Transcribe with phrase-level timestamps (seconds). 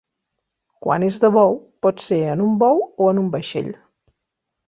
[0.85, 1.51] Quan és de bou
[1.87, 3.69] pot ser en un bou o en un vaixell.